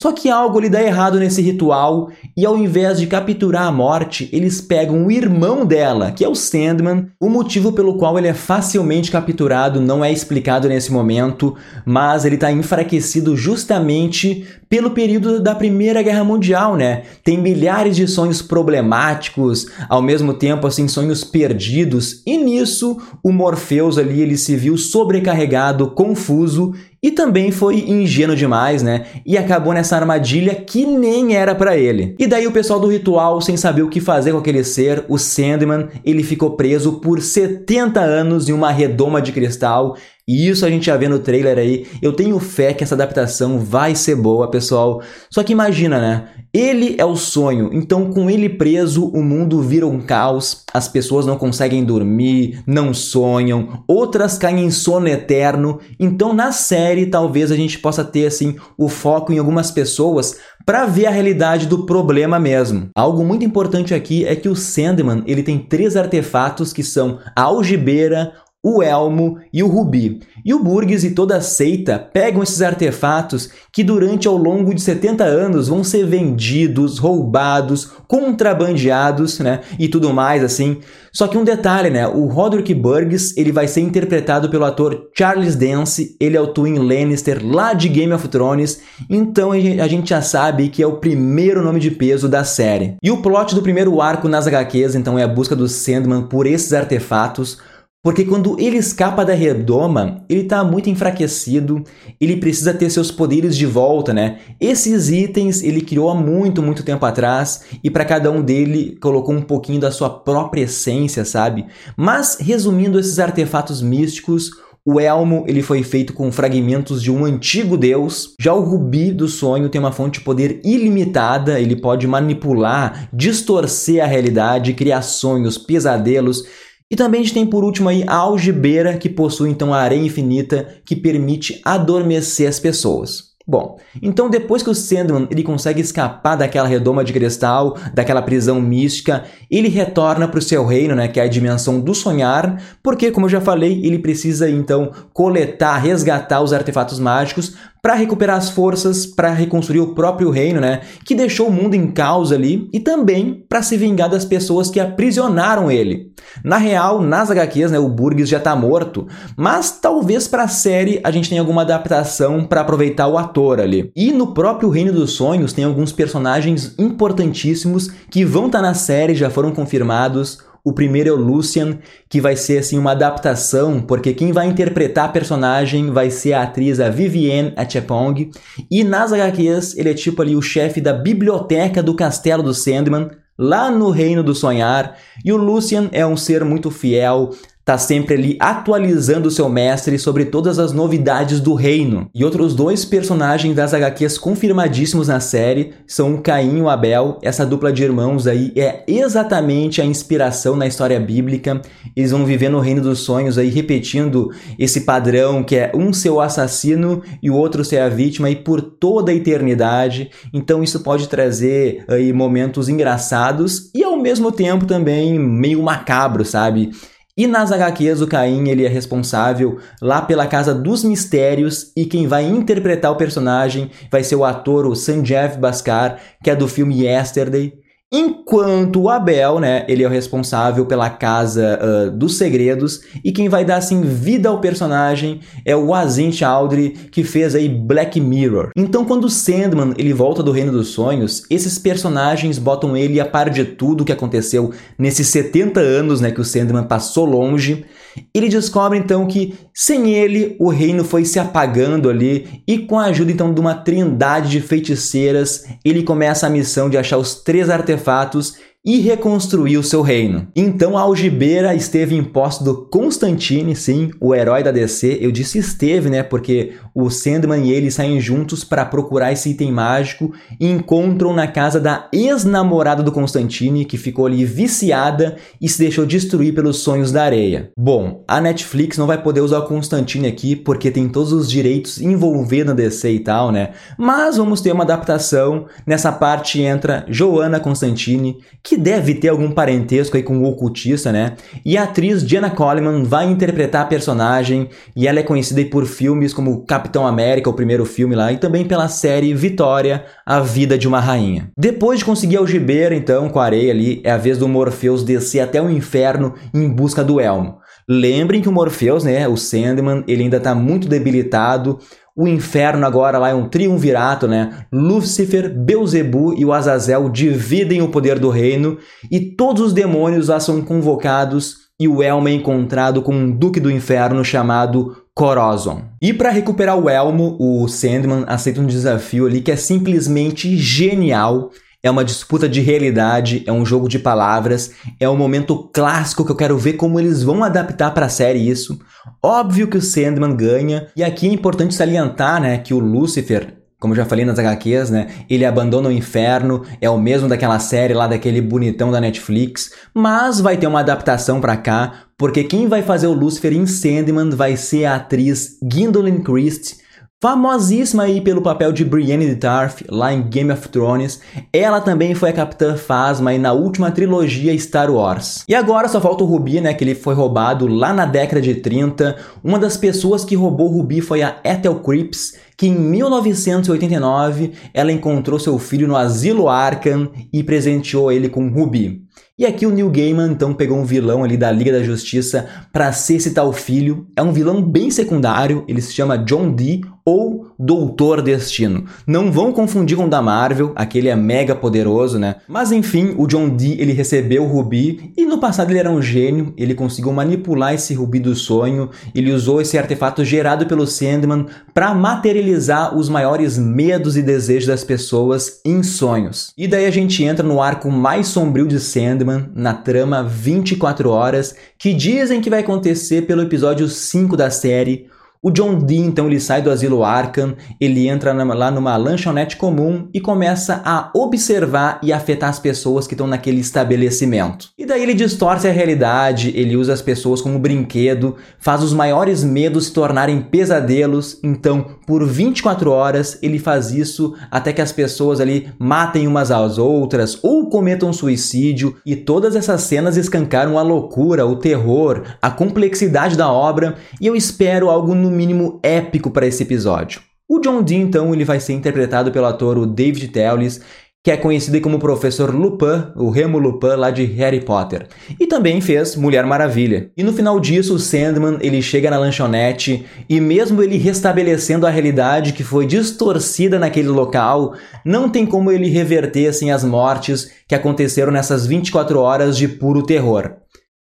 Só 0.06 0.12
que 0.12 0.30
algo 0.30 0.60
lhe 0.60 0.70
dá 0.70 0.84
errado 0.84 1.18
nesse 1.18 1.42
ritual 1.42 2.12
e 2.38 2.46
ao 2.46 2.56
invés 2.56 3.00
de 3.00 3.08
capturar 3.08 3.64
a 3.64 3.72
morte, 3.72 4.30
eles 4.32 4.62
pegam 4.62 5.04
o 5.04 5.10
irmão 5.10 5.66
dela, 5.66 6.12
que 6.12 6.24
é 6.24 6.30
o 6.30 6.36
Sandman. 6.36 7.08
O 7.20 7.28
motivo 7.28 7.72
pelo 7.72 7.98
qual 7.98 8.16
ele 8.16 8.28
é 8.28 8.34
facilmente 8.36 9.10
capturado 9.10 9.82
não 9.82 10.06
é 10.06 10.12
explicado 10.12 10.70
nesse 10.70 10.94
momento, 10.94 11.56
mas 11.84 12.24
ele 12.24 12.36
está 12.36 12.52
enfraquecido 12.52 13.36
justamente 13.36 14.46
pelo 14.70 14.92
período 14.92 15.40
da 15.40 15.56
Primeira 15.56 16.02
Guerra 16.02 16.24
Mundial, 16.24 16.76
né? 16.76 17.04
Tem 17.24 17.38
milhares 17.38 17.96
de 17.96 18.08
sonhos 18.08 18.42
problemáticos, 18.42 19.68
ao 19.90 20.02
mesmo 20.02 20.34
tempo 20.34 20.68
assim 20.68 20.88
sonhos 20.88 21.24
perdidos, 21.24 22.22
e 22.26 22.38
nisso 22.38 22.98
o 23.24 23.32
Morpheus 23.32 23.98
ali 23.98 24.22
ele 24.22 24.38
se 24.38 24.56
viu 24.56 24.78
sobrecarregado, 24.78 25.92
confuso 25.92 26.74
e 27.06 27.12
também 27.12 27.52
foi 27.52 27.88
ingênuo 27.88 28.36
demais, 28.36 28.82
né? 28.82 29.06
E 29.24 29.38
acabou 29.38 29.72
nessa 29.74 29.96
armadilha 29.96 30.56
que 30.56 30.88
nem 30.88 31.36
era 31.36 31.54
para 31.54 31.78
ele. 31.78 32.16
E 32.18 32.26
daí 32.26 32.48
o 32.48 32.52
pessoal 32.52 32.80
do 32.80 32.88
ritual, 32.88 33.40
sem 33.42 33.56
saber 33.56 33.84
o 33.84 33.90
que 33.90 34.02
fazer 34.02 34.32
com 34.32 34.40
aquele 34.40 34.64
ser, 34.64 35.06
o 35.08 35.16
Sandman, 35.20 35.88
ele 36.04 36.24
ficou 36.24 36.56
preso 36.56 36.94
por 36.94 37.22
70 37.22 38.00
anos 38.00 38.50
em 38.50 38.54
uma 38.54 38.72
redoma 38.72 39.22
de 39.22 39.32
cristal 39.32 39.96
e 40.28 40.50
isso 40.50 40.66
a 40.66 40.70
gente 40.70 40.88
já 40.88 40.98
vê 40.98 41.08
no 41.08 41.20
trailer 41.20 41.58
aí. 41.58 41.86
Eu 42.02 42.14
tenho 42.14 42.40
fé 42.40 42.74
que 42.74 42.84
essa 42.84 42.96
adaptação 42.96 43.60
vai 43.60 43.94
ser 43.94 44.16
boa, 44.16 44.50
pessoal. 44.50 45.02
Só 45.30 45.44
que 45.44 45.52
imagina, 45.52 46.00
né? 46.00 46.30
Ele 46.52 46.96
é 46.98 47.04
o 47.04 47.18
sonho, 47.18 47.70
então 47.74 48.12
com 48.12 48.30
ele 48.30 48.48
preso, 48.48 49.08
o 49.10 49.22
mundo 49.22 49.62
vira 49.62 49.86
um 49.86 50.00
caos, 50.00 50.64
as 50.74 50.88
pessoas 50.88 51.26
não 51.26 51.38
conseguem 51.38 51.84
dormir, 51.84 52.64
não 52.66 52.94
sonham, 52.94 53.84
outras 53.86 54.38
caem 54.38 54.64
em 54.64 54.72
sono 54.72 55.10
eterno. 55.10 55.80
Então 56.00 56.34
na 56.34 56.54
série 56.54 57.08
talvez 57.08 57.52
a 57.52 57.58
gente 57.58 57.78
possa 57.78 58.06
ter 58.06 58.26
assim 58.26 58.56
o 58.78 58.88
foco 58.88 59.34
em 59.34 59.38
algumas 59.38 59.70
pessoas 59.70 60.38
para 60.66 60.86
ver 60.86 61.06
a 61.06 61.12
realidade 61.12 61.68
do 61.68 61.86
problema 61.86 62.40
mesmo. 62.40 62.90
Algo 62.96 63.24
muito 63.24 63.46
importante 63.46 63.94
aqui 63.94 64.26
é 64.26 64.36
que 64.36 64.50
o 64.50 64.56
Sandman, 64.56 65.24
ele 65.28 65.44
tem 65.44 65.60
três 65.60 65.96
artefatos 65.96 66.74
que 66.74 66.84
são 66.84 67.20
a 67.36 67.44
algibeira, 67.44 68.34
o 68.68 68.82
elmo 68.82 69.38
e 69.54 69.62
o 69.62 69.68
rubi. 69.68 70.22
E 70.44 70.52
o 70.52 70.64
Burgess 70.64 71.06
e 71.06 71.12
toda 71.12 71.38
a 71.38 71.42
seita 71.42 72.00
pegam 72.00 72.42
esses 72.42 72.64
artefatos 72.64 73.52
que 73.72 73.84
durante 73.84 74.28
ao 74.28 74.36
longo 74.36 74.74
de 74.74 74.82
70 74.82 75.24
anos 75.24 75.68
vão 75.68 75.84
ser 75.84 76.04
vendidos, 76.08 76.98
roubados, 76.98 77.92
contrabandeados, 78.08 79.38
né, 79.38 79.62
e 79.78 79.88
tudo 79.88 80.12
mais 80.12 80.44
assim. 80.44 80.80
Só 81.14 81.28
que 81.28 81.38
um 81.38 81.44
detalhe, 81.44 81.92
né, 81.92 82.08
o 82.08 82.26
Roderick 82.26 82.74
Burgess, 82.74 83.38
ele 83.38 83.52
vai 83.52 83.68
ser 83.68 83.82
interpretado 83.82 84.50
pelo 84.50 84.66
ator 84.66 85.10
Charles 85.16 85.56
Dance, 85.56 86.18
ele 86.20 86.36
é 86.36 86.42
o 86.42 86.48
Twin 86.48 86.80
Lannister 86.80 87.40
lá 87.46 87.74
de 87.74 87.88
Game 87.88 88.14
of 88.14 88.28
Thrones, 88.28 88.82
então 89.08 89.52
a 89.52 89.88
gente 89.88 90.10
já 90.10 90.24
sabe 90.24 90.70
que 90.70 90.82
é 90.82 90.88
o 90.88 90.98
primeiro 90.98 91.64
nome 91.64 91.80
de 91.80 91.92
peso 91.92 92.28
da 92.28 92.44
série. 92.44 92.96
E 93.02 93.12
o 93.12 93.22
plot 93.22 93.54
do 93.54 93.62
primeiro 93.62 94.02
arco 94.02 94.28
nas 94.28 94.48
HQs, 94.48 94.96
então, 94.96 95.20
é 95.20 95.24
a 95.24 95.28
busca 95.28 95.56
do 95.56 95.68
Sandman 95.68 96.24
por 96.24 96.48
esses 96.48 96.74
artefatos, 96.74 97.60
porque 98.06 98.24
quando 98.24 98.56
ele 98.60 98.78
escapa 98.78 99.26
da 99.26 99.34
redoma, 99.34 100.24
ele 100.30 100.42
está 100.42 100.64
muito 100.64 100.92
enfraquecido, 100.92 101.84
ele 102.22 102.38
precisa 102.38 102.72
ter 102.72 102.88
seus 102.92 103.10
poderes 103.10 103.58
de 103.58 103.66
volta, 103.66 104.14
né? 104.14 104.38
Esses 104.62 105.10
itens 105.10 105.64
ele 105.64 105.82
criou 105.82 106.12
há 106.12 106.14
muito, 106.14 106.62
muito 106.62 106.84
tempo 106.84 107.04
atrás 107.04 107.64
e 107.84 107.90
para 107.90 108.06
cada 108.06 108.30
um 108.30 108.44
dele 108.44 108.96
colocou 109.02 109.34
um 109.34 109.42
pouquinho 109.42 109.80
da 109.80 109.90
sua 109.90 110.08
própria 110.08 110.66
essência, 110.66 111.26
sabe? 111.26 111.66
Mas 111.98 112.38
resumindo 112.40 113.00
esses 113.00 113.18
artefatos 113.18 113.82
místicos, 113.82 114.52
o 114.86 115.00
elmo 115.00 115.44
ele 115.48 115.64
foi 115.64 115.82
feito 115.82 116.14
com 116.14 116.32
fragmentos 116.32 117.02
de 117.02 117.12
um 117.12 117.26
antigo 117.26 117.76
deus. 117.76 118.36
Já 118.40 118.54
o 118.54 118.62
rubi 118.62 119.12
do 119.12 119.28
sonho 119.28 119.68
tem 119.68 119.82
uma 119.82 119.92
fonte 119.92 120.20
de 120.20 120.26
poder 120.26 120.62
ilimitada, 120.64 121.60
ele 121.60 121.76
pode 121.76 122.06
manipular, 122.06 123.10
distorcer 123.12 124.04
a 124.04 124.06
realidade, 124.06 124.74
criar 124.74 125.02
sonhos, 125.02 125.58
pesadelos 125.58 126.44
e 126.92 126.96
também 126.96 127.22
a 127.22 127.24
gente 127.24 127.34
tem 127.34 127.46
por 127.46 127.64
último 127.64 127.90
aí 127.90 128.04
a 128.08 128.16
algibeira, 128.16 128.98
que 128.98 129.10
possui 129.10 129.50
então 129.50 129.74
a 129.74 129.80
areia 129.80 130.06
infinita, 130.06 130.68
que 130.86 130.96
permite 130.96 131.60
adormecer 131.64 132.48
as 132.48 132.60
pessoas. 132.60 133.36
Bom, 133.48 133.78
então 134.02 134.28
depois 134.28 134.64
que 134.64 134.72
o 134.72 134.74
Sandman 134.74 135.28
ele 135.30 135.44
consegue 135.44 135.80
escapar 135.80 136.36
daquela 136.36 136.68
redoma 136.68 137.04
de 137.04 137.14
cristal, 137.14 137.78
daquela 137.94 138.24
prisão 138.24 138.60
mística, 138.60 139.24
ele 139.52 139.68
retorna 139.68 140.28
para 140.28 140.40
o 140.40 140.42
seu 140.42 140.66
reino, 140.66 140.96
né, 140.96 141.08
que 141.08 141.20
é 141.20 141.24
a 141.24 141.28
dimensão 141.28 141.80
do 141.80 141.94
sonhar, 141.94 142.60
porque, 142.82 143.12
como 143.12 143.28
eu 143.28 143.30
já 143.30 143.40
falei, 143.40 143.86
ele 143.86 144.00
precisa 144.00 144.50
então 144.50 144.92
coletar, 145.14 145.78
resgatar 145.78 146.42
os 146.42 146.54
artefatos 146.54 147.00
mágicos 147.00 147.56
para 147.86 147.94
recuperar 147.94 148.38
as 148.38 148.50
forças, 148.50 149.06
para 149.06 149.30
reconstruir 149.30 149.80
o 149.80 149.94
próprio 149.94 150.32
reino, 150.32 150.60
né, 150.60 150.82
que 151.06 151.14
deixou 151.14 151.50
o 151.50 151.52
mundo 151.52 151.76
em 151.76 151.92
caos 151.92 152.32
ali, 152.32 152.68
e 152.74 152.80
também 152.80 153.46
para 153.48 153.62
se 153.62 153.78
vingar 153.78 154.10
das 154.10 154.26
pessoas 154.26 154.72
que 154.72 154.80
aprisionaram 154.80 155.70
ele. 155.70 156.12
Na 156.44 156.58
real, 156.58 157.00
nas 157.00 157.30
HQs, 157.30 157.70
né, 157.70 157.78
o 157.78 157.88
Burgess 157.88 158.28
já 158.28 158.40
está 158.40 158.56
morto, 158.56 159.08
mas 159.38 159.70
talvez 159.80 160.28
para 160.28 160.42
a 160.42 160.48
série 160.48 161.00
a 161.04 161.12
gente 161.12 161.30
tenha 161.30 161.42
alguma 161.42 161.62
adaptação 161.62 162.44
para 162.44 162.62
aproveitar 162.62 163.06
o 163.08 163.20
ator 163.20 163.60
ali. 163.60 163.92
E 163.96 164.12
no 164.12 164.34
próprio 164.34 164.72
Reino 164.72 164.92
dos 164.92 165.12
Sonhos 165.12 165.54
tem 165.54 165.64
alguns 165.64 165.92
personagens 165.92 166.74
importantíssimos 166.80 167.92
que 168.10 168.26
vão 168.26 168.48
estar 168.48 168.64
tá 168.64 168.68
na 168.68 168.74
série, 168.74 169.14
já 169.14 169.30
foram 169.30 169.52
confirmados. 169.52 170.40
O 170.66 170.74
primeiro 170.74 171.10
é 171.10 171.12
o 171.12 171.16
Lucian, 171.16 171.78
que 172.10 172.20
vai 172.20 172.36
ser 172.36 172.58
assim 172.58 172.80
uma 172.80 172.94
adaptação, 172.94 173.80
porque 173.80 174.16
quem 174.16 174.32
vai 174.32 174.48
interpretar 174.48 175.06
a 175.06 175.12
personagem 175.12 175.92
vai 175.92 176.10
ser 176.10 176.34
a 176.34 176.42
atriz 176.42 176.80
a 176.80 176.90
Vivienne 176.90 177.54
Achepong, 177.56 178.32
e 178.72 178.84
nas 178.84 179.14
HQs 179.14 179.78
ele 179.78 179.92
é 179.92 179.94
tipo 179.94 180.24
ali 180.24 180.36
o 180.36 180.42
chefe 180.42 180.82
da 180.82 180.92
biblioteca 180.92 181.84
do 181.84 181.96
Castelo 181.96 182.42
do 182.42 182.52
Sandman, 182.52 183.12
lá 183.38 183.70
no 183.70 183.92
Reino 183.92 184.24
do 184.24 184.34
Sonhar, 184.34 184.98
e 185.24 185.32
o 185.32 185.38
Lucian 185.38 185.88
é 185.92 186.04
um 186.04 186.18
ser 186.18 186.44
muito 186.44 186.72
fiel, 186.72 187.30
tá 187.66 187.80
sempre 187.80 188.14
ali 188.14 188.38
atualizando 188.40 189.32
seu 189.32 189.50
mestre 189.50 189.98
sobre 189.98 190.26
todas 190.26 190.60
as 190.60 190.72
novidades 190.72 191.40
do 191.40 191.56
reino. 191.56 192.08
E 192.14 192.24
outros 192.24 192.54
dois 192.54 192.86
personagens 192.86 193.56
das 193.56 193.74
HQs 193.74 194.20
confirmadíssimos 194.20 195.08
na 195.08 195.20
série 195.20 195.74
são 195.88 196.14
o 196.14 196.22
Caim 196.22 196.60
e 196.60 196.62
o 196.62 196.70
Abel. 196.70 197.18
Essa 197.24 197.44
dupla 197.44 197.74
de 197.74 197.84
irmãos 197.84 198.28
aí 198.28 198.54
é 198.56 198.84
exatamente 198.88 199.82
a 199.82 199.86
inspiração 199.86 200.56
na 200.56 200.68
história 200.68 201.00
bíblica. 201.00 201.60
Eles 201.96 202.12
vão 202.12 202.24
viver 202.24 202.50
no 202.50 202.60
reino 202.60 202.82
dos 202.82 203.00
sonhos 203.00 203.36
aí 203.36 203.50
repetindo 203.50 204.32
esse 204.60 204.82
padrão 204.82 205.44
que 205.44 205.56
é 205.56 205.72
um 205.74 205.92
ser 205.92 206.12
o 206.12 206.22
assassino 206.22 207.02
e 207.22 207.32
o 207.32 207.36
outro 207.36 207.66
ser 207.66 207.80
a 207.80 207.90
vítima 207.90 208.30
e 208.30 208.36
por 208.36 208.62
toda 208.62 209.12
a 209.12 209.16
eternidade. 209.16 210.12
Então 210.32 210.62
isso 210.62 210.82
pode 210.82 211.10
trazer 211.10 211.84
aí 211.88 212.14
momentos 212.14 212.70
engraçados 212.70 213.72
e 213.74 213.84
ao 213.84 213.98
mesmo 213.98 214.32
tempo 214.32 214.68
também 214.68 215.18
meio 215.18 215.64
macabro, 215.64 216.24
sabe? 216.24 216.70
E 217.18 217.28
nas 217.28 217.50
HQs, 217.50 218.02
o 218.02 218.08
Caim 218.08 218.50
ele 218.50 218.66
é 218.66 218.68
responsável 218.68 219.58
lá 219.82 220.02
pela 220.02 220.28
Casa 220.28 220.54
dos 220.54 220.84
Mistérios 220.84 221.72
e 221.74 221.86
quem 221.86 222.08
vai 222.08 222.26
interpretar 222.26 222.92
o 222.92 222.98
personagem 222.98 223.72
vai 223.90 224.04
ser 224.04 224.18
o 224.18 224.26
ator 224.26 224.66
o 224.66 224.76
Sanjeev 224.76 225.38
Bhaskar, 225.38 225.98
que 226.22 226.30
é 226.30 226.36
do 226.36 226.46
filme 226.46 226.84
Yesterday. 226.84 227.65
Enquanto 227.94 228.82
o 228.82 228.90
Abel, 228.90 229.40
né, 229.40 229.64
ele 229.68 229.84
é 229.84 229.88
o 229.88 229.92
responsável 229.92 230.66
pela 230.66 230.90
Casa 230.90 231.60
uh, 231.62 231.92
dos 231.92 232.18
Segredos 232.18 232.82
e 233.04 233.12
quem 233.12 233.30
vai 233.30 233.46
dar 233.46 233.58
assim 233.58 233.82
vida 233.82 234.28
ao 234.28 234.42
personagem 234.42 235.20
é 235.46 235.56
o 235.56 235.72
Azim 235.72 236.12
Chowdhury, 236.12 236.72
que 236.92 237.04
fez 237.04 237.36
aí 237.36 237.48
Black 237.48 238.02
Mirror. 238.02 238.50
Então, 238.58 238.86
quando 238.86 239.06
o 239.06 239.10
Sandman 239.10 239.74
ele 239.78 239.94
volta 239.94 240.24
do 240.24 240.32
Reino 240.32 240.52
dos 240.52 240.70
Sonhos, 240.70 241.24
esses 241.30 241.60
personagens 241.60 242.40
botam 242.40 242.76
ele 242.76 243.00
a 243.00 243.06
par 243.06 243.30
de 243.30 243.46
tudo 243.46 243.86
que 243.86 243.92
aconteceu 243.92 244.52
nesses 244.80 245.08
70 245.10 245.60
anos, 245.60 246.02
né, 246.02 246.10
que 246.10 246.22
o 246.22 246.26
Sandman 246.26 246.64
passou 246.64 247.06
longe. 247.06 247.66
Ele 248.14 248.28
descobre 248.28 248.78
então 248.78 249.06
que 249.06 249.36
sem 249.54 249.94
ele 249.94 250.36
o 250.38 250.50
reino 250.50 250.84
foi 250.84 251.06
se 251.06 251.18
apagando 251.18 251.90
ali 251.90 252.42
e 252.46 252.58
com 252.60 252.78
a 252.78 252.88
ajuda 252.88 253.14
então 253.14 253.34
de 253.34 253.40
uma 253.40 253.54
trindade 253.54 254.30
de 254.30 254.42
feiticeiras, 254.42 255.46
ele 255.64 255.82
começa 255.82 256.28
a 256.28 256.30
missão 256.30 256.70
de 256.70 256.78
achar 256.78 256.98
os 256.98 257.16
três 257.16 257.50
artefatos 257.50 257.75
artefatos 257.76 258.38
e 258.66 258.80
reconstruir 258.80 259.58
o 259.58 259.64
seu 259.64 259.84
reino. 259.84 260.28
Então 260.36 260.76
a 260.76 260.82
algibeira 260.82 261.54
esteve 261.54 261.96
em 261.96 262.04
posse 262.04 262.44
do 262.44 262.66
Constantine, 262.66 263.56
sim, 263.56 263.92
o 264.02 264.16
herói 264.16 264.42
da 264.42 264.52
DC. 264.52 264.98
Eu 265.00 265.12
disse 265.12 265.38
esteve, 265.38 265.90
né? 265.90 266.02
Porque 266.02 266.54
o 266.74 266.90
Sandman 266.90 267.46
e 267.46 267.52
ele 267.52 267.70
saem 267.70 268.02
juntos 268.02 268.44
para 268.44 268.66
procurar 268.66 269.12
esse 269.12 269.30
item 269.30 269.52
mágico 269.52 270.12
e 270.40 270.50
encontram 270.50 271.14
na 271.14 271.28
casa 271.28 271.60
da 271.60 271.88
ex-namorada 271.94 272.82
do 272.82 272.92
Constantine, 272.92 273.66
que 273.66 273.78
ficou 273.78 274.08
ali 274.08 274.26
viciada 274.26 275.18
e 275.40 275.48
se 275.48 275.60
deixou 275.60 275.86
destruir 275.86 276.34
pelos 276.34 276.58
sonhos 276.58 276.92
da 276.92 277.04
areia. 277.04 277.52
Bom, 277.58 278.04
a 278.08 278.20
Netflix 278.20 278.78
não 278.78 278.88
vai 278.88 279.02
poder 279.02 279.22
usar 279.22 279.40
o 279.40 279.48
Constantine 279.48 280.08
aqui 280.08 280.36
porque 280.36 280.72
tem 280.72 280.90
todos 280.90 281.14
os 281.14 281.30
direitos 281.30 281.80
envolvendo 281.80 282.52
a 282.52 282.56
DC 282.56 282.92
e 282.92 283.00
tal, 283.00 283.32
né? 283.32 283.52
Mas 283.78 284.18
vamos 284.18 284.42
ter 284.42 284.52
uma 284.52 284.64
adaptação. 284.64 285.46
Nessa 285.68 285.92
parte 285.92 286.42
entra 286.42 286.86
Joanna 286.90 287.40
Constantine, 287.40 288.18
que 288.44 288.55
que 288.56 288.62
deve 288.62 288.96
ter 288.96 289.10
algum 289.10 289.30
parentesco 289.30 289.98
aí 289.98 290.04
com 290.04 290.18
o 290.18 290.24
ocultista, 290.24 290.92
né? 290.92 291.14
E 291.44 291.58
a 291.58 291.64
atriz 291.64 292.02
Jenna 292.02 292.30
Coleman 292.30 292.84
vai 292.84 293.06
interpretar 293.06 293.64
a 293.64 293.66
personagem 293.66 294.50
e 294.76 294.88
ela 294.88 295.00
é 295.00 295.04
conhecida 295.04 295.44
por 295.46 295.66
filmes 295.66 296.14
como 296.14 296.46
Capitão 296.46 296.88
América, 296.88 297.30
o 297.30 297.34
primeiro 297.34 297.66
filme 297.66 297.96
lá, 297.96 298.14
e 298.14 298.18
também 298.18 298.46
pela 298.46 298.70
série 298.70 299.14
Vitória, 299.14 299.84
A 300.06 300.22
Vida 300.22 300.58
de 300.58 300.68
uma 300.68 300.80
Rainha. 300.80 301.30
Depois 301.38 301.80
de 301.80 301.86
conseguir 301.86 302.16
algibeira, 302.16 302.74
então, 302.74 303.10
com 303.10 303.20
a 303.20 303.26
areia 303.26 303.52
ali, 303.52 303.82
é 303.84 303.92
a 303.92 303.98
vez 303.98 304.18
do 304.18 304.28
Morpheus 304.28 304.84
descer 304.84 305.20
até 305.20 305.42
o 305.42 305.50
inferno 305.50 306.14
em 306.34 306.48
busca 306.48 306.84
do 306.84 307.02
elmo. 307.02 307.40
Lembrem 307.68 308.22
que 308.22 308.30
o 308.30 308.32
Morpheus, 308.32 308.84
né, 308.84 309.08
o 309.08 309.18
Sandman, 309.18 309.84
ele 309.88 310.04
ainda 310.04 310.18
está 310.18 310.36
muito 310.36 310.68
debilitado, 310.68 311.60
o 311.98 312.08
inferno 312.08 312.66
agora 312.66 312.98
lá 312.98 313.10
é 313.10 313.14
um 313.14 313.30
triunvirato, 313.30 314.06
né? 314.08 314.46
Lúcifer, 314.52 315.34
Beuzebu 315.34 316.14
e 316.18 316.26
o 316.26 316.34
Azazel 316.34 316.90
dividem 316.90 317.62
o 317.62 317.70
poder 317.70 318.00
do 318.00 318.10
reino 318.10 318.58
e 318.92 319.00
todos 319.00 319.42
os 319.42 319.54
demônios 319.54 320.10
lá 320.10 320.20
são 320.20 320.42
convocados 320.42 321.46
e 321.58 321.70
o 321.70 321.82
elmo 321.82 322.10
é 322.10 322.12
encontrado 322.12 322.82
com 322.82 322.94
um 322.94 323.10
duque 323.10 323.40
do 323.40 323.50
inferno 323.50 324.04
chamado 324.04 324.76
Corozon. 324.94 325.62
E 325.82 325.94
para 325.94 326.10
recuperar 326.10 326.60
o 326.60 326.70
elmo, 326.70 327.16
o 327.18 327.48
Sandman 327.48 328.04
aceita 328.08 328.42
um 328.42 328.46
desafio 328.46 329.06
ali 329.06 329.22
que 329.22 329.32
é 329.32 329.38
simplesmente 329.38 330.36
genial. 330.38 331.32
É 331.66 331.72
uma 331.72 331.84
disputa 331.84 332.30
de 332.30 332.42
realidade, 332.42 333.24
é 333.26 333.32
um 333.32 333.44
jogo 333.44 333.68
de 333.68 333.80
palavras, 333.80 334.52
é 334.80 334.88
um 334.88 334.96
momento 334.96 335.50
clássico 335.52 336.06
que 336.06 336.12
eu 336.12 336.16
quero 336.16 336.38
ver 336.38 336.54
como 336.54 336.80
eles 336.80 337.02
vão 337.02 337.24
adaptar 337.24 337.74
para 337.74 337.88
a 337.88 337.90
série 337.90 338.20
isso. 338.30 338.60
Óbvio 339.02 339.48
que 339.48 339.58
o 339.58 339.62
Sandman 339.62 340.16
ganha, 340.16 340.68
e 340.76 340.84
aqui 340.84 341.08
é 341.08 341.12
importante 341.12 341.56
salientar, 341.56 342.22
né, 342.22 342.38
que 342.38 342.54
o 342.54 342.60
Lucifer 342.60 343.34
como 343.58 343.74
eu 343.74 343.78
já 343.78 343.86
falei 343.86 344.06
nas 344.06 344.20
HQs, 344.20 344.70
né? 344.70 344.90
Ele 345.10 345.26
abandona 345.26 345.70
o 345.70 345.72
inferno, 345.72 346.44
é 346.62 346.70
o 346.70 346.78
mesmo 346.78 347.08
daquela 347.08 347.40
série 347.40 347.74
lá 347.74 347.88
daquele 347.88 348.22
bonitão 348.22 348.70
da 348.70 348.80
Netflix, 348.80 349.54
mas 349.74 350.20
vai 350.20 350.38
ter 350.38 350.46
uma 350.46 350.60
adaptação 350.60 351.20
para 351.20 351.36
cá, 351.36 351.86
porque 351.98 352.26
quem 352.26 352.48
vai 352.48 352.62
fazer 352.62 352.86
o 352.86 352.94
Lucifer 352.94 353.34
em 353.34 353.48
Sandman 353.48 354.12
vai 354.12 354.38
ser 354.38 354.66
a 354.66 354.76
atriz 354.76 355.40
Gwendolyn 355.42 356.04
Christie, 356.04 356.58
famosíssima 357.06 357.84
aí 357.84 358.02
pelo 358.02 358.20
papel 358.20 358.52
de 358.52 358.66
Brienne 358.66 359.06
de 359.06 359.16
Tarth 359.18 359.62
lá 359.70 359.94
em 359.94 360.02
Game 360.02 360.32
of 360.32 360.50
Thrones. 360.50 361.00
Ela 361.32 361.62
também 361.62 361.94
foi 361.94 362.10
a 362.10 362.14
Capitã 362.14 362.58
Phasma 362.58 363.12
aí 363.12 363.20
na 363.20 363.32
última 363.32 363.70
trilogia 363.70 364.36
Star 364.40 364.72
Wars. 364.72 365.24
E 365.30 365.36
agora 365.36 365.68
só 365.68 365.80
falta 365.80 366.04
o 366.04 366.08
Rubi, 366.08 366.42
né, 366.42 366.52
que 366.56 366.64
ele 366.64 366.74
foi 366.74 366.96
roubado 366.96 367.46
lá 367.46 367.72
na 367.72 367.86
década 367.86 368.20
de 368.20 368.34
30. 368.34 368.96
Uma 369.24 369.38
das 369.38 369.56
pessoas 369.56 370.04
que 370.04 370.16
roubou 370.16 370.50
o 370.50 370.58
Rubi 370.58 370.82
foi 370.82 371.04
a 371.04 371.18
Ethel 371.24 371.60
Cripps, 371.60 372.16
que 372.36 372.48
em 372.48 372.56
1989 372.56 374.32
ela 374.52 374.72
encontrou 374.72 375.20
seu 375.20 375.38
filho 375.38 375.68
no 375.68 375.76
asilo 375.76 376.28
Arkham 376.28 376.90
e 377.14 377.22
presenteou 377.22 377.92
ele 377.92 378.10
com 378.10 378.24
um 378.24 378.34
Rubi. 378.34 378.82
E 379.18 379.28
aqui 379.28 379.46
o 379.46 379.52
Neil 379.52 379.70
Gaiman 379.70 380.12
então 380.12 380.34
pegou 380.34 380.58
um 380.58 380.66
vilão 380.66 381.04
ali 381.04 381.18
da 381.18 381.32
Liga 381.32 381.52
da 381.52 381.64
Justiça 381.64 382.28
para 382.52 382.74
ser 382.74 382.96
esse 382.96 383.12
tal 383.12 383.32
filho. 383.32 383.86
É 383.96 384.02
um 384.02 384.12
vilão 384.12 384.42
bem 384.42 384.72
secundário, 384.72 385.46
ele 385.48 385.62
se 385.62 385.72
chama 385.72 386.00
John 386.00 386.34
Dee 386.34 386.62
ou 386.86 387.34
Doutor 387.38 388.02
Destino. 388.02 388.66
Não 388.86 389.12
vão 389.12 389.34
confundir 389.34 389.76
com 389.76 389.86
o 389.86 389.90
da 389.90 390.04
Marvel, 390.04 390.54
aquele 390.56 390.88
é 390.88 390.96
mega 390.96 391.36
poderoso, 391.36 391.98
né? 391.98 392.18
Mas 392.28 392.52
enfim, 392.52 392.94
o 392.98 393.08
John 393.08 393.28
Dee, 393.28 393.60
ele 393.60 393.74
recebeu 393.74 394.24
o 394.24 394.28
Rubi 394.28 394.94
e 394.96 395.04
no 395.04 395.18
passado 395.20 395.50
ele 395.50 395.60
era 395.60 395.72
um 395.72 395.82
gênio, 395.82 396.32
ele 396.38 396.54
conseguiu 396.54 396.94
manipular 396.94 397.56
esse 397.56 397.74
Rubi 397.74 398.00
do 398.00 398.16
sonho, 398.16 398.70
ele 398.94 399.12
usou 399.12 399.42
esse 399.42 399.58
artefato 399.58 400.06
gerado 400.06 400.46
pelo 400.46 400.68
Sandman 400.68 401.26
para 401.54 401.74
materializar 401.74 402.78
os 402.78 402.88
maiores 402.88 403.38
medos 403.38 403.98
e 403.98 404.04
desejos 404.04 404.48
das 404.48 404.64
pessoas 404.64 405.42
em 405.44 405.64
sonhos. 405.64 406.32
E 406.38 406.48
daí 406.48 406.66
a 406.66 406.72
gente 406.72 407.04
entra 407.04 407.26
no 407.26 407.42
arco 407.42 407.72
mais 407.72 408.08
sombrio 408.08 408.48
de 408.48 408.60
Sandman, 408.60 409.30
na 409.34 409.54
trama 409.54 410.04
24 410.04 410.90
horas, 410.90 411.36
que 411.58 411.74
dizem 411.74 412.22
que 412.22 412.30
vai 412.30 412.42
acontecer 412.42 413.04
pelo 413.04 413.24
episódio 413.24 413.68
5 413.68 414.16
da 414.16 414.30
série, 414.30 414.88
o 415.26 415.32
John 415.32 415.58
Dee, 415.58 415.80
então, 415.80 416.06
ele 416.06 416.20
sai 416.20 416.40
do 416.40 416.52
asilo 416.52 416.84
Arkham, 416.84 417.34
ele 417.60 417.88
entra 417.88 418.14
lá 418.14 418.52
numa 418.52 418.78
lanchonete 418.78 419.38
comum 419.38 419.90
e 419.92 420.00
começa 420.00 420.62
a 420.64 420.92
observar 420.94 421.80
e 421.82 421.92
afetar 421.92 422.30
as 422.30 422.38
pessoas 422.38 422.86
que 422.86 422.94
estão 422.94 423.08
naquele 423.08 423.40
estabelecimento. 423.40 424.50
E 424.56 424.68
daí 424.68 424.84
ele 424.84 424.94
distorce 424.94 425.48
a 425.48 425.52
realidade, 425.52 426.32
ele 426.36 426.56
usa 426.56 426.74
as 426.74 426.82
pessoas 426.84 427.22
como 427.22 427.40
brinquedo, 427.40 428.18
faz 428.38 428.62
os 428.62 428.72
maiores 428.72 429.24
medos 429.24 429.66
se 429.66 429.74
tornarem 429.74 430.22
pesadelos. 430.22 431.20
Então, 431.24 431.66
por 431.88 432.06
24 432.06 432.70
horas, 432.70 433.18
ele 433.24 433.40
faz 433.40 433.72
isso 433.72 434.16
até 434.30 434.54
que 434.54 434.62
as 434.62 434.72
pessoas 434.72 435.20
ali 435.20 435.50
matem 435.58 436.06
umas 436.08 436.30
às 436.30 436.60
outras 436.60 437.18
ou 437.24 437.50
cometam 437.50 437.92
suicídio. 437.92 438.76
E 438.86 438.96
todas 438.96 439.36
essas 439.36 439.62
cenas 439.62 439.98
escancaram 439.98 440.60
a 440.60 440.62
loucura, 440.62 441.26
o 441.26 441.36
terror, 441.36 442.04
a 442.22 442.30
complexidade 442.30 443.18
da 443.18 443.32
obra. 443.32 443.74
E 444.00 444.06
eu 444.06 444.16
espero 444.16 444.70
algo 444.70 444.94
no 444.94 445.15
mínimo 445.16 445.60
épico 445.64 446.12
para 446.12 446.28
esse 446.28 446.44
episódio. 446.44 447.02
O 447.28 447.40
John 447.40 447.64
Dee, 447.64 447.78
então, 447.78 448.14
ele 448.14 448.24
vai 448.24 448.40
ser 448.40 448.54
interpretado 448.54 449.12
pelo 449.12 449.26
ator 449.26 449.58
o 449.58 449.66
David 449.66 450.10
Tellez, 450.10 450.62
que 451.06 451.12
é 451.12 451.18
conhecido 451.18 451.62
como 451.62 451.78
Professor 451.78 452.34
Lupin, 452.34 452.88
o 452.96 453.12
Remo 453.12 453.38
Lupin 453.38 453.76
lá 453.78 453.92
de 453.92 454.04
Harry 454.06 454.42
Potter. 454.42 454.88
E 455.20 455.28
também 455.28 455.62
fez 455.62 455.96
Mulher 455.96 456.26
Maravilha. 456.26 456.90
E 456.98 457.04
no 457.04 457.14
final 457.14 457.40
disso, 457.40 457.76
o 457.76 457.80
Sandman, 457.80 458.40
ele 458.42 458.60
chega 458.60 458.90
na 458.90 458.98
lanchonete 458.98 459.86
e 460.10 460.20
mesmo 460.20 460.64
ele 460.64 460.78
restabelecendo 460.78 461.68
a 461.68 461.70
realidade 461.70 462.34
que 462.34 462.44
foi 462.44 462.66
distorcida 462.66 463.60
naquele 463.60 463.90
local, 463.90 464.56
não 464.84 465.08
tem 465.08 465.28
como 465.28 465.52
ele 465.52 465.70
reverter 465.70 466.28
assim 466.28 466.50
as 466.50 466.64
mortes 466.64 467.32
que 467.48 467.54
aconteceram 467.54 468.12
nessas 468.12 468.48
24 468.48 469.00
horas 469.00 469.38
de 469.38 469.48
puro 469.48 469.84
terror. 469.84 470.38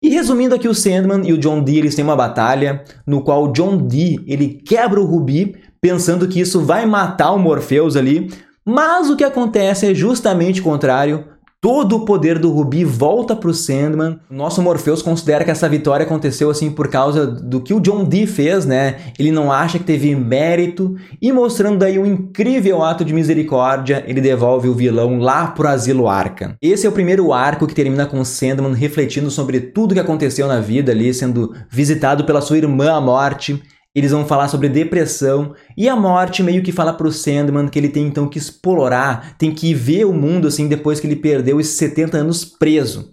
E 0.03 0.09
resumindo 0.09 0.55
aqui 0.55 0.67
o 0.67 0.75
Sandman 0.75 1.29
e 1.29 1.33
o 1.33 1.39
John 1.39 1.63
Dee, 1.63 1.79
eles 1.79 1.95
têm 1.95 2.03
uma 2.03 2.17
batalha 2.17 2.83
no 3.07 3.23
qual 3.23 3.45
o 3.45 3.53
John 3.53 3.77
Dee, 3.77 4.19
ele 4.27 4.49
quebra 4.49 4.99
o 4.99 5.05
Rubi 5.05 5.57
pensando 5.79 6.27
que 6.27 6.41
isso 6.41 6.61
vai 6.61 6.87
matar 6.87 7.33
o 7.33 7.39
Morpheus 7.39 7.97
ali, 7.97 8.31
mas 8.65 9.11
o 9.11 9.17
que 9.17 9.25
acontece 9.25 9.91
é 9.91 9.95
justamente 9.95 10.61
o 10.61 10.65
contrário. 10.65 11.27
Todo 11.63 11.97
o 11.97 12.05
poder 12.07 12.39
do 12.39 12.51
Rubi 12.51 12.87
volta 12.87 13.37
para 13.37 13.51
o 13.51 13.53
Sandman. 13.53 14.19
Nosso 14.31 14.63
Morpheus 14.63 15.03
considera 15.03 15.45
que 15.45 15.51
essa 15.51 15.69
vitória 15.69 16.07
aconteceu 16.07 16.49
assim 16.49 16.71
por 16.71 16.89
causa 16.89 17.27
do 17.27 17.61
que 17.61 17.75
o 17.75 17.81
John 17.81 18.03
Dee 18.03 18.27
fez, 18.27 18.65
né? 18.65 18.97
Ele 19.19 19.31
não 19.31 19.53
acha 19.53 19.79
que 19.79 19.85
teve 19.85 20.17
mérito 20.17 20.97
e 21.21 21.31
mostrando 21.31 21.77
daí 21.77 21.99
um 21.99 22.07
incrível 22.07 22.83
ato 22.83 23.05
de 23.05 23.13
misericórdia, 23.13 24.03
ele 24.07 24.23
devolve 24.23 24.69
o 24.71 24.75
vilão 24.75 25.19
lá 25.19 25.49
pro 25.49 25.69
asilo 25.69 26.09
Arkham. 26.09 26.55
Esse 26.63 26.87
é 26.87 26.89
o 26.89 26.93
primeiro 26.93 27.31
arco 27.31 27.67
que 27.67 27.75
termina 27.75 28.07
com 28.07 28.21
o 28.21 28.25
Sandman 28.25 28.73
refletindo 28.73 29.31
sobre 29.31 29.61
tudo 29.61 29.93
que 29.93 30.01
aconteceu 30.01 30.49
na 30.49 30.61
vida 30.61 30.93
ali, 30.93 31.13
sendo 31.13 31.55
visitado 31.69 32.25
pela 32.25 32.41
sua 32.41 32.57
irmã 32.57 32.93
a 32.93 33.01
morte 33.03 33.63
eles 33.95 34.13
vão 34.13 34.25
falar 34.25 34.49
sobre 34.49 34.69
depressão 34.69 35.55
e 35.77 35.89
a 35.89 35.97
morte 35.97 36.43
meio 36.43 36.63
que 36.63 36.73
fala 36.73 36.93
pro 36.93 37.11
Sandman 37.11 37.69
que 37.69 37.79
ele 37.79 37.89
tem 37.89 38.07
então 38.07 38.29
que 38.29 38.39
explorar, 38.39 39.37
tem 39.37 39.53
que 39.53 39.75
ver 39.75 40.05
o 40.05 40.13
mundo 40.13 40.49
assim 40.49 40.69
depois 40.69 41.01
que 41.01 41.07
ele 41.07 41.17
perdeu 41.17 41.61
esses 41.61 41.77
70 41.77 42.19
anos 42.19 42.45
preso. 42.45 43.13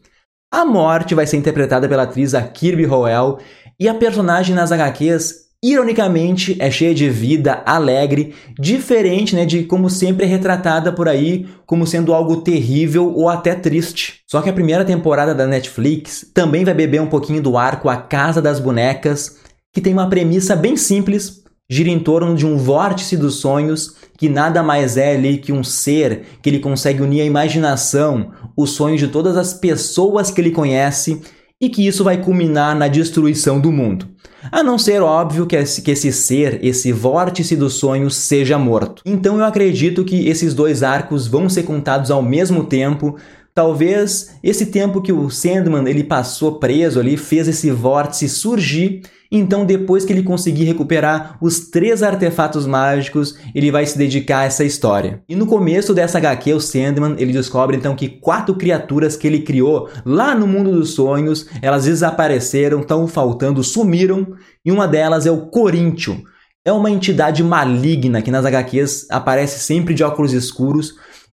A 0.51 0.63
morte 0.63 1.15
vai 1.15 1.27
ser 1.27 1.37
interpretada 1.37 1.89
pela 1.89 2.03
atriz 2.03 2.33
a 2.33 2.41
Kirby 2.41 2.85
Howell 2.85 3.39
e 3.79 3.87
a 3.87 3.93
personagem 3.93 4.55
nas 4.55 4.71
HQs 4.71 5.47
ironicamente 5.61 6.55
é 6.59 6.69
cheia 6.69 6.93
de 6.93 7.09
vida, 7.09 7.63
alegre, 7.65 8.35
diferente 8.59 9.35
né, 9.35 9.45
de 9.45 9.63
como 9.63 9.89
sempre 9.89 10.25
é 10.25 10.27
retratada 10.27 10.93
por 10.93 11.07
aí 11.07 11.47
como 11.65 11.87
sendo 11.87 12.13
algo 12.13 12.37
terrível 12.41 13.11
ou 13.13 13.27
até 13.27 13.55
triste. 13.55 14.21
Só 14.27 14.41
que 14.41 14.49
a 14.49 14.53
primeira 14.53 14.85
temporada 14.85 15.33
da 15.33 15.47
Netflix 15.47 16.29
também 16.33 16.63
vai 16.63 16.73
beber 16.73 17.01
um 17.01 17.07
pouquinho 17.07 17.41
do 17.41 17.57
arco 17.57 17.89
A 17.89 17.97
Casa 17.97 18.41
das 18.41 18.59
Bonecas, 18.59 19.37
que 19.77 19.81
tem 19.81 19.93
uma 19.93 20.09
premissa 20.09 20.55
bem 20.55 20.75
simples, 20.75 21.43
gira 21.69 21.87
em 21.87 21.99
torno 21.99 22.35
de 22.35 22.47
um 22.47 22.57
vórtice 22.57 23.15
dos 23.15 23.35
sonhos 23.35 23.93
que 24.17 24.27
nada 24.27 24.63
mais 24.63 24.97
é 24.97 25.13
ali 25.13 25.37
que 25.37 25.53
um 25.53 25.63
ser 25.63 26.23
que 26.41 26.49
ele 26.49 26.57
consegue 26.57 27.03
unir 27.03 27.21
a 27.21 27.25
imaginação, 27.25 28.31
os 28.57 28.71
sonhos 28.71 28.99
de 28.99 29.07
todas 29.07 29.37
as 29.37 29.53
pessoas 29.53 30.31
que 30.31 30.41
ele 30.41 30.49
conhece 30.49 31.21
e 31.61 31.69
que 31.69 31.85
isso 31.85 32.03
vai 32.03 32.17
culminar 32.17 32.75
na 32.75 32.87
destruição 32.87 33.59
do 33.59 33.71
mundo. 33.71 34.07
A 34.51 34.63
não 34.63 34.79
ser 34.79 35.03
óbvio 35.03 35.45
que 35.45 35.55
esse, 35.55 35.83
que 35.83 35.91
esse 35.91 36.11
ser, 36.11 36.59
esse 36.65 36.91
vórtice 36.91 37.55
dos 37.55 37.75
sonhos, 37.75 38.15
seja 38.15 38.57
morto. 38.57 39.03
Então 39.05 39.37
eu 39.37 39.45
acredito 39.45 40.03
que 40.03 40.27
esses 40.27 40.55
dois 40.55 40.81
arcos 40.81 41.27
vão 41.27 41.47
ser 41.47 41.61
contados 41.61 42.09
ao 42.09 42.23
mesmo 42.23 42.63
tempo, 42.63 43.15
Talvez 43.57 44.35
esse 44.43 44.67
tempo 44.67 45.01
que 45.01 45.11
o 45.11 45.31
Sandman 45.31 45.89
ele 45.89 46.03
passou 46.03 46.59
preso 46.59 46.99
ali 46.99 47.17
fez 47.17 47.47
esse 47.47 47.71
vórtice 47.71 48.29
surgir. 48.29 49.01
Então, 49.31 49.65
depois 49.65 50.05
que 50.05 50.13
ele 50.13 50.21
conseguir 50.21 50.65
recuperar 50.65 51.39
os 51.41 51.71
três 51.71 52.03
artefatos 52.03 52.67
mágicos, 52.67 53.35
ele 53.55 53.71
vai 53.71 53.83
se 53.83 53.97
dedicar 53.97 54.41
a 54.41 54.43
essa 54.43 54.63
história. 54.63 55.23
E 55.27 55.35
no 55.35 55.47
começo 55.47 55.91
dessa 55.91 56.19
HQ, 56.19 56.53
o 56.53 56.61
Sandman 56.61 57.15
ele 57.17 57.33
descobre 57.33 57.75
então 57.75 57.95
que 57.95 58.07
quatro 58.07 58.53
criaturas 58.53 59.17
que 59.17 59.25
ele 59.25 59.39
criou 59.39 59.89
lá 60.05 60.35
no 60.35 60.45
mundo 60.45 60.71
dos 60.71 60.91
sonhos, 60.91 61.47
elas 61.59 61.85
desapareceram, 61.85 62.81
estão 62.81 63.07
faltando, 63.07 63.63
sumiram, 63.63 64.35
e 64.63 64.71
uma 64.71 64.87
delas 64.87 65.25
é 65.25 65.31
o 65.31 65.47
Coríntio. 65.47 66.21
É 66.63 66.71
uma 66.71 66.91
entidade 66.91 67.43
maligna 67.43 68.21
que 68.21 68.29
nas 68.29 68.45
HQs 68.45 69.07
aparece 69.09 69.61
sempre 69.61 69.95
de 69.95 70.03
óculos 70.03 70.31
escuros, 70.31 70.93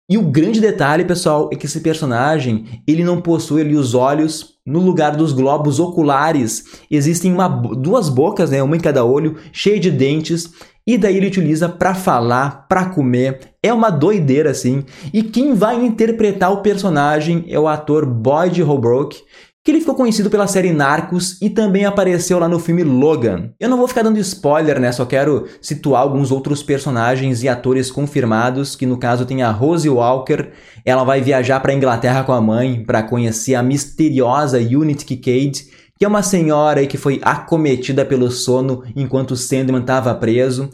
e 0.10 0.18
o 0.18 0.24
grande 0.24 0.60
detalhe, 0.60 1.06
pessoal, 1.06 1.50
é 1.52 1.56
que 1.56 1.66
esse 1.66 1.80
personagem, 1.80 2.82
ele 2.86 3.06
não 3.06 3.22
possui 3.22 3.62
ali 3.62 3.76
os 3.76 3.94
olhos 3.94 4.56
no 4.66 4.80
lugar 4.80 5.16
dos 5.16 5.32
globos 5.32 5.80
oculares. 5.80 6.66
Existem 6.92 7.32
uma, 7.32 7.48
duas 7.48 8.10
bocas, 8.10 8.52
né, 8.52 8.62
uma 8.62 8.76
em 8.76 8.82
cada 8.82 9.06
olho, 9.06 9.38
cheia 9.54 9.80
de 9.80 9.90
dentes, 9.90 10.52
e 10.86 10.98
daí 10.98 11.16
ele 11.16 11.28
utiliza 11.28 11.70
para 11.70 11.96
falar, 11.96 12.68
para 12.68 12.90
comer. 12.90 13.54
É 13.64 13.74
uma 13.74 13.90
doideira 13.90 14.52
assim. 14.52 14.84
E 15.14 15.24
quem 15.24 15.54
vai 15.54 15.84
interpretar 15.84 16.52
o 16.52 16.62
personagem 16.62 17.46
é 17.48 17.58
o 17.58 17.70
ator 17.70 18.06
Boyd 18.06 18.62
Holbrook, 18.62 19.22
que 19.64 19.72
ele 19.72 19.80
ficou 19.80 19.96
conhecido 19.96 20.30
pela 20.30 20.46
série 20.46 20.74
Narcos 20.74 21.42
e 21.42 21.50
também 21.50 21.86
apareceu 21.86 22.38
lá 22.38 22.50
no 22.50 22.60
filme 22.60 22.84
Logan. 22.84 23.52
Eu 23.58 23.70
não 23.70 23.78
vou 23.78 23.88
ficar 23.88 24.04
dando 24.04 24.20
spoiler, 24.20 24.78
né? 24.78 24.92
Só 24.92 25.06
quero 25.06 25.48
situar 25.62 26.02
alguns 26.02 26.32
outros 26.32 26.62
personagens 26.62 27.42
e 27.44 27.48
atores 27.48 27.90
confirmados, 27.90 28.76
que 28.76 28.86
no 28.86 28.98
caso 28.98 29.26
tem 29.26 29.42
a 29.42 29.52
Rose 29.52 29.88
Walker. 29.88 30.50
Ela 30.84 31.06
vai 31.06 31.22
viajar 31.22 31.62
para 31.62 31.74
Inglaterra 31.74 32.26
com 32.26 32.34
a 32.34 32.42
mãe 32.42 32.84
para 32.84 33.04
conhecer 33.04 33.56
a 33.56 33.64
misteriosa 33.64 34.58
Unity 34.60 35.06
Kincaid, 35.06 35.66
que 35.98 36.04
é 36.04 36.08
uma 36.10 36.24
senhora 36.24 36.86
que 36.86 36.98
foi 36.98 37.22
acometida 37.24 38.04
pelo 38.04 38.30
sono 38.30 38.84
enquanto 38.94 39.38
Sandman 39.38 39.80
estava 39.80 40.14
preso. 40.14 40.70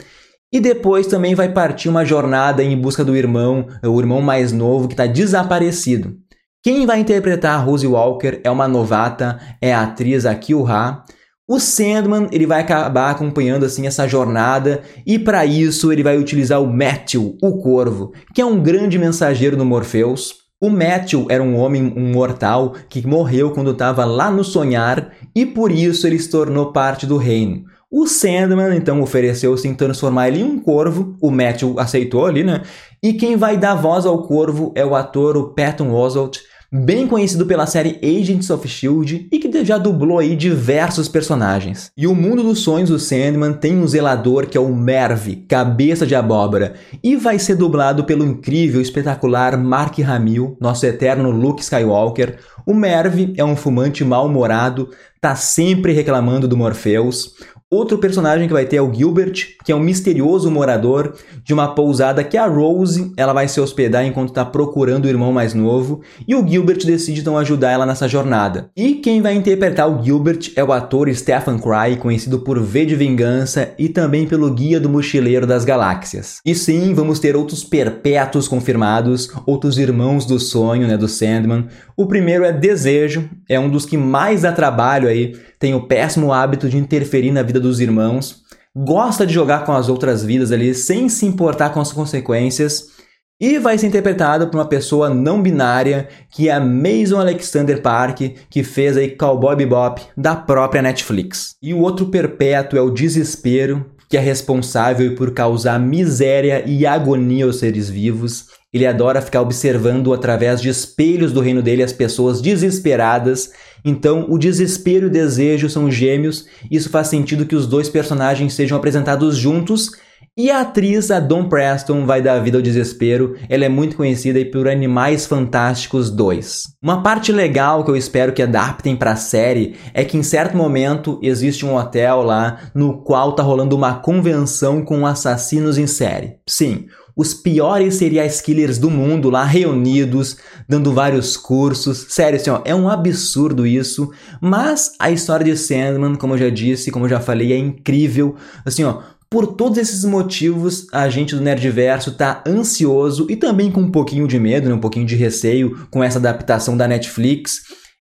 E 0.51 0.59
depois 0.59 1.05
também 1.05 1.35
vai 1.35 1.53
partir 1.53 1.89
uma 1.89 2.03
jornada 2.03 2.63
em 2.63 2.75
busca 2.75 3.05
do 3.05 3.15
irmão, 3.15 3.67
o 3.83 3.99
irmão 3.99 4.19
mais 4.19 4.51
novo 4.51 4.87
que 4.87 4.95
está 4.95 5.05
desaparecido. 5.05 6.17
Quem 6.61 6.85
vai 6.85 6.99
interpretar 6.99 7.65
Rose 7.65 7.87
Walker 7.87 8.41
é 8.43 8.51
uma 8.51 8.67
novata, 8.67 9.39
é 9.61 9.73
a 9.73 9.83
atriz 9.83 10.25
Akil 10.25 10.67
Ha. 10.67 11.05
O 11.47 11.57
Sandman 11.57 12.27
ele 12.33 12.45
vai 12.45 12.59
acabar 12.59 13.09
acompanhando 13.09 13.65
assim 13.65 13.87
essa 13.87 14.05
jornada 14.05 14.81
e 15.07 15.17
para 15.17 15.45
isso 15.45 15.89
ele 15.89 16.03
vai 16.03 16.17
utilizar 16.17 16.61
o 16.61 16.67
Matthew, 16.67 17.37
o 17.41 17.57
Corvo, 17.59 18.11
que 18.35 18.41
é 18.41 18.45
um 18.45 18.61
grande 18.61 18.99
mensageiro 18.99 19.55
do 19.55 19.63
Morpheus. 19.63 20.33
O 20.61 20.69
Matthew 20.69 21.27
era 21.29 21.41
um 21.41 21.55
homem, 21.55 21.93
um 21.95 22.11
mortal, 22.11 22.73
que 22.89 23.07
morreu 23.07 23.51
quando 23.51 23.71
estava 23.71 24.03
lá 24.03 24.29
no 24.29 24.43
sonhar 24.43 25.13
e 25.33 25.45
por 25.45 25.71
isso 25.71 26.05
ele 26.05 26.19
se 26.19 26.29
tornou 26.29 26.73
parte 26.73 27.07
do 27.07 27.15
reino. 27.15 27.63
O 27.89 28.05
Sandman 28.05 28.75
então 28.75 29.01
ofereceu-se 29.01 29.65
em 29.65 29.73
transformar 29.73 30.27
ele 30.27 30.41
em 30.41 30.43
um 30.43 30.59
corvo, 30.59 31.15
o 31.21 31.31
Matthew 31.31 31.79
aceitou 31.79 32.25
ali, 32.25 32.43
né? 32.43 32.61
E 33.01 33.13
quem 33.13 33.37
vai 33.37 33.57
dar 33.57 33.73
voz 33.75 34.05
ao 34.05 34.27
corvo 34.27 34.73
é 34.75 34.85
o 34.85 34.93
ator 34.93 35.37
o 35.37 35.55
Patton 35.55 35.91
Oswalt, 35.91 36.37
bem 36.71 37.07
conhecido 37.07 37.45
pela 37.45 37.65
série 37.65 37.99
Agents 38.03 38.49
of 38.49 38.67
S.H.I.E.L.D. 38.67 39.27
e 39.31 39.39
que 39.39 39.65
já 39.65 39.77
dublou 39.77 40.19
aí 40.19 40.35
diversos 40.35 41.07
personagens. 41.07 41.91
E 41.97 42.05
o 42.05 42.13
mundo 42.13 42.43
dos 42.43 42.59
sonhos 42.59 42.89
do 42.89 42.99
Sandman 42.99 43.53
tem 43.53 43.77
um 43.77 43.87
zelador 43.87 44.45
que 44.47 44.57
é 44.57 44.61
o 44.61 44.75
Merv, 44.75 45.45
cabeça 45.47 46.05
de 46.05 46.13
abóbora, 46.13 46.75
e 47.03 47.15
vai 47.15 47.39
ser 47.39 47.55
dublado 47.55 48.03
pelo 48.03 48.23
incrível, 48.23 48.79
espetacular 48.79 49.57
Mark 49.57 49.97
Hamill, 49.99 50.55
nosso 50.61 50.85
eterno 50.85 51.31
Luke 51.31 51.61
Skywalker. 51.61 52.37
O 52.65 52.73
Merv 52.73 53.33
é 53.35 53.43
um 53.43 53.55
fumante 53.55 54.03
mal-humorado, 54.03 54.89
tá 55.19 55.35
sempre 55.35 55.91
reclamando 55.91 56.47
do 56.47 56.55
Morpheus. 56.55 57.33
Outro 57.71 57.99
personagem 57.99 58.47
que 58.47 58.53
vai 58.53 58.65
ter 58.65 58.77
é 58.77 58.81
o 58.81 58.91
Gilbert, 58.91 59.49
que 59.63 59.71
é 59.71 59.75
um 59.75 59.79
misterioso 59.79 60.49
morador 60.49 61.13
de 61.43 61.53
uma 61.53 61.75
pousada 61.75 62.23
que 62.23 62.35
a 62.35 62.47
Rose 62.47 63.13
ela 63.15 63.31
vai 63.31 63.47
se 63.47 63.61
hospedar 63.61 64.03
enquanto 64.03 64.29
está 64.29 64.43
procurando 64.43 65.05
o 65.05 65.07
irmão 65.07 65.31
mais 65.31 65.53
novo, 65.53 66.01
e 66.27 66.33
o 66.33 66.47
Gilbert 66.47 66.83
decide 66.83 67.21
então 67.21 67.37
ajudar 67.37 67.69
ela 67.69 67.85
nessa 67.85 68.07
jornada. 68.07 68.71
E 68.75 68.95
quem 68.95 69.21
vai 69.21 69.35
interpretar 69.35 69.87
o 69.87 70.03
Gilbert 70.03 70.51
é 70.55 70.63
o 70.63 70.73
ator 70.73 71.13
Stephen 71.13 71.59
Fry, 71.59 71.95
conhecido 71.97 72.39
por 72.39 72.59
V 72.59 72.87
de 72.87 72.95
Vingança 72.95 73.71
e 73.77 73.87
também 73.87 74.25
pelo 74.25 74.51
Guia 74.51 74.79
do 74.79 74.89
Mochileiro 74.89 75.45
das 75.45 75.63
Galáxias. 75.63 76.39
E 76.43 76.55
sim, 76.55 76.95
vamos 76.95 77.19
ter 77.19 77.35
outros 77.35 77.63
perpétuos 77.63 78.47
confirmados, 78.47 79.29
outros 79.45 79.77
irmãos 79.77 80.25
do 80.25 80.39
sonho, 80.39 80.87
né, 80.87 80.97
do 80.97 81.07
Sandman. 81.07 81.67
O 81.95 82.07
primeiro 82.07 82.43
é 82.43 82.51
Desejo, 82.51 83.29
é 83.49 83.59
um 83.59 83.69
dos 83.69 83.85
que 83.85 83.97
mais 83.97 84.43
dá 84.43 84.51
trabalho 84.51 85.09
aí, 85.09 85.35
tem 85.57 85.73
o 85.73 85.87
péssimo 85.87 86.31
hábito 86.31 86.69
de 86.69 86.77
interferir 86.77 87.31
na 87.31 87.41
vida 87.41 87.59
dos 87.59 87.79
irmãos, 87.79 88.43
gosta 88.75 89.25
de 89.25 89.33
jogar 89.33 89.65
com 89.65 89.73
as 89.73 89.89
outras 89.89 90.23
vidas 90.23 90.51
ali 90.51 90.73
sem 90.75 91.09
se 91.09 91.25
importar 91.25 91.71
com 91.71 91.81
as 91.81 91.91
consequências 91.91 92.99
e 93.41 93.57
vai 93.57 93.77
ser 93.77 93.87
interpretado 93.87 94.47
por 94.47 94.57
uma 94.57 94.65
pessoa 94.65 95.09
não 95.09 95.41
binária 95.41 96.09
que 96.29 96.49
é 96.49 96.51
a 96.51 96.59
Mason 96.59 97.19
Alexander 97.19 97.81
Park, 97.81 98.19
que 98.49 98.63
fez 98.63 98.97
aí 98.97 99.11
Cowboy 99.11 99.55
Bebop 99.55 100.01
da 100.15 100.35
própria 100.35 100.81
Netflix. 100.81 101.55
E 101.61 101.73
o 101.73 101.79
outro 101.79 102.07
perpétuo 102.07 102.77
é 102.77 102.81
o 102.81 102.89
desespero, 102.89 103.85
que 104.09 104.17
é 104.17 104.19
responsável 104.19 105.15
por 105.15 105.31
causar 105.33 105.79
miséria 105.79 106.63
e 106.67 106.85
agonia 106.85 107.45
aos 107.45 107.59
seres 107.59 107.89
vivos. 107.89 108.47
Ele 108.71 108.85
adora 108.85 109.21
ficar 109.21 109.41
observando 109.41 110.13
através 110.13 110.61
de 110.61 110.69
espelhos 110.69 111.33
do 111.33 111.41
reino 111.41 111.61
dele 111.61 111.81
as 111.81 111.91
pessoas 111.91 112.39
desesperadas. 112.39 113.51
Então, 113.83 114.27
o 114.29 114.37
desespero 114.37 115.07
e 115.07 115.09
o 115.09 115.11
desejo 115.11 115.69
são 115.69 115.89
gêmeos. 115.89 116.45
Isso 116.69 116.89
faz 116.89 117.07
sentido 117.07 117.47
que 117.47 117.55
os 117.55 117.65
dois 117.65 117.89
personagens 117.89 118.53
sejam 118.53 118.77
apresentados 118.77 119.37
juntos. 119.37 119.89
E 120.37 120.49
a 120.49 120.61
atriz, 120.61 121.11
a 121.11 121.19
Dawn 121.19 121.49
Preston, 121.49 122.05
vai 122.05 122.21
dar 122.21 122.39
vida 122.39 122.57
ao 122.57 122.61
desespero. 122.61 123.35
Ela 123.49 123.65
é 123.65 123.69
muito 123.69 123.97
conhecida 123.97 124.39
por 124.45 124.69
Animais 124.69 125.25
Fantásticos 125.25 126.09
2. 126.09 126.77
Uma 126.81 127.03
parte 127.03 127.31
legal 127.31 127.83
que 127.83 127.91
eu 127.91 127.95
espero 127.97 128.31
que 128.31 128.41
adaptem 128.41 128.95
para 128.95 129.11
a 129.11 129.17
série 129.17 129.75
é 129.93 130.05
que 130.05 130.15
em 130.15 130.23
certo 130.23 130.55
momento 130.55 131.19
existe 131.21 131.65
um 131.65 131.75
hotel 131.75 132.21
lá 132.21 132.57
no 132.73 133.01
qual 133.03 133.33
tá 133.33 133.43
rolando 133.43 133.75
uma 133.75 133.95
convenção 133.95 134.81
com 134.85 135.05
assassinos 135.05 135.77
em 135.77 135.87
série. 135.87 136.35
Sim, 136.47 136.85
os 137.19 137.33
piores 137.33 137.95
serial 137.95 138.29
killers 138.41 138.77
do 138.77 138.89
mundo 138.89 139.29
lá 139.29 139.43
reunidos, 139.43 140.37
dando 140.69 140.93
vários 140.93 141.35
cursos. 141.35 142.05
Sério, 142.07 142.39
assim, 142.39 142.49
ó, 142.49 142.61
é 142.63 142.73
um 142.73 142.87
absurdo 142.87 143.67
isso. 143.67 144.09
Mas 144.39 144.93
a 144.97 145.11
história 145.11 145.43
de 145.43 145.57
Sandman, 145.57 146.15
como 146.15 146.35
eu 146.35 146.37
já 146.37 146.49
disse, 146.49 146.91
como 146.91 147.03
eu 147.03 147.09
já 147.09 147.19
falei, 147.19 147.51
é 147.51 147.57
incrível. 147.57 148.37
Assim, 148.65 148.85
ó, 148.85 149.01
por 149.29 149.47
todos 149.47 149.77
esses 149.77 150.05
motivos, 150.05 150.87
a 150.93 151.09
gente 151.09 151.35
do 151.35 151.41
Nerdverso 151.41 152.13
tá 152.13 152.41
ansioso 152.47 153.27
e 153.29 153.35
também 153.35 153.69
com 153.69 153.81
um 153.81 153.91
pouquinho 153.91 154.25
de 154.25 154.39
medo, 154.39 154.69
né, 154.69 154.73
um 154.73 154.79
pouquinho 154.79 155.05
de 155.05 155.17
receio 155.17 155.89
com 155.91 156.01
essa 156.01 156.19
adaptação 156.19 156.77
da 156.77 156.87
Netflix. 156.87 157.63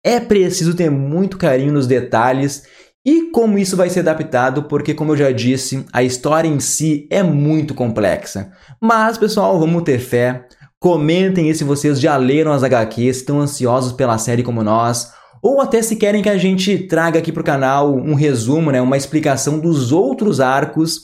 É 0.05 0.19
preciso 0.19 0.75
ter 0.75 0.91
muito 0.91 1.39
carinho 1.39 1.73
nos 1.73 1.87
detalhes 1.87 2.65
e 3.07 3.31
como 3.31 3.57
isso 3.57 3.77
vai 3.77 3.89
ser 3.89 4.01
adaptado, 4.01 4.65
porque, 4.65 4.93
como 4.93 5.13
eu 5.13 5.17
já 5.17 5.31
disse, 5.31 5.87
a 5.93 6.03
história 6.03 6.49
em 6.49 6.59
si 6.59 7.07
é 7.09 7.23
muito 7.23 7.73
complexa. 7.73 8.51
Mas, 8.83 9.17
pessoal, 9.17 9.61
vamos 9.61 9.85
ter 9.85 10.01
fé. 10.01 10.45
Comentem 10.81 11.55
se 11.55 11.63
vocês 11.63 12.01
já 12.01 12.17
leram 12.17 12.51
as 12.51 12.65
HQs, 12.65 13.19
estão 13.19 13.41
ansiosos 13.41 13.93
pela 13.93 14.19
série 14.19 14.43
como 14.43 14.65
nós, 14.65 15.13
ou 15.41 15.61
até 15.61 15.81
se 15.83 15.95
querem 15.95 16.21
que 16.21 16.29
a 16.29 16.37
gente 16.37 16.77
traga 16.89 17.21
aqui 17.21 17.31
para 17.31 17.43
o 17.43 17.45
canal 17.45 17.95
um 17.95 18.15
resumo, 18.15 18.73
né, 18.73 18.83
uma 18.83 18.97
explicação 18.97 19.61
dos 19.61 19.93
outros 19.93 20.41
arcos. 20.41 21.03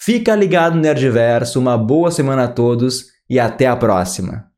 Fica 0.00 0.36
ligado 0.36 0.76
no 0.76 0.82
Nerdverso, 0.82 1.58
uma 1.58 1.76
boa 1.76 2.12
semana 2.12 2.44
a 2.44 2.48
todos 2.48 3.06
e 3.28 3.40
até 3.40 3.66
a 3.66 3.74
próxima! 3.74 4.49